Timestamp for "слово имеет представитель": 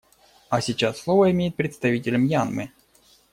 0.99-2.17